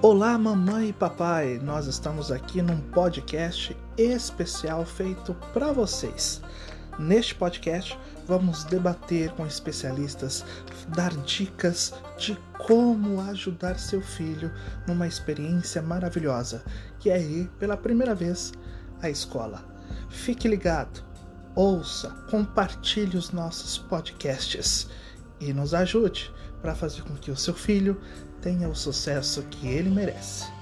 [0.00, 1.58] Olá, mamãe e papai!
[1.60, 6.40] Nós estamos aqui num podcast especial feito para vocês.
[7.00, 10.44] Neste podcast, vamos debater com especialistas,
[10.94, 14.52] dar dicas de como ajudar seu filho
[14.86, 16.62] numa experiência maravilhosa,
[17.00, 18.52] que é ir pela primeira vez
[19.02, 19.64] à escola.
[20.08, 21.02] Fique ligado,
[21.56, 24.88] ouça, compartilhe os nossos podcasts
[25.40, 28.00] e nos ajude para fazer com que o seu filho
[28.40, 30.57] tenha o sucesso que ele merece.